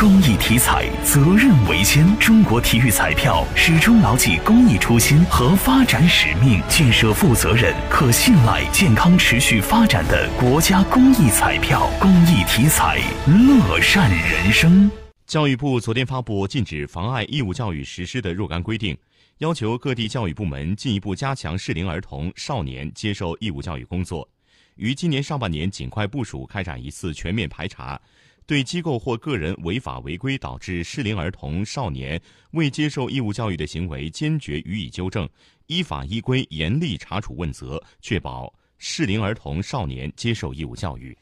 [0.00, 2.18] 公益体彩，责任为先。
[2.18, 11.86] 中国体育彩票始终牢记公益初心和发展使命，建设负责任、可信赖、健康持续发展的国家公益彩票。
[12.00, 14.90] 公益体彩，乐善人生。
[15.26, 18.96] 教育部昨天发布禁止妨碍义务教育实施的若干规定，
[19.40, 24.26] 要求各地教育部门进一步加强适龄儿童、少年接受义务教育工作，
[24.76, 28.00] 于今年上半年尽快部署开展一次全面排查。
[28.50, 32.20] 对机构或个人违法违规导致适龄儿童、少年
[32.50, 35.28] 未接受义务教育的行为，坚决予以纠正，
[35.68, 41.16] 依法依规严厉查处问责，确保适龄儿童、少年接受义务教育。